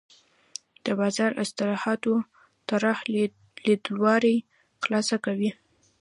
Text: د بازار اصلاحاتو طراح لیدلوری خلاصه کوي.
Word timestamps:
د 0.83 0.85
بازار 0.99 1.31
اصلاحاتو 1.43 2.13
طراح 2.67 2.99
لیدلوری 3.65 4.37
خلاصه 4.83 5.15
کوي. 5.25 5.51